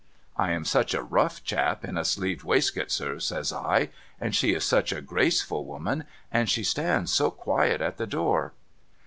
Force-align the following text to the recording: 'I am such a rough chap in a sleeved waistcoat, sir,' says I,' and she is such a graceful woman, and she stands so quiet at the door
'I 0.35 0.49
am 0.53 0.65
such 0.65 0.95
a 0.95 1.03
rough 1.03 1.43
chap 1.43 1.85
in 1.85 1.95
a 1.95 2.03
sleeved 2.03 2.41
waistcoat, 2.43 2.89
sir,' 2.89 3.19
says 3.19 3.53
I,' 3.53 3.89
and 4.19 4.33
she 4.35 4.55
is 4.55 4.65
such 4.65 4.91
a 4.91 4.99
graceful 4.99 5.63
woman, 5.63 6.05
and 6.31 6.49
she 6.49 6.63
stands 6.63 7.13
so 7.13 7.29
quiet 7.29 7.81
at 7.81 7.97
the 7.97 8.07
door 8.07 8.51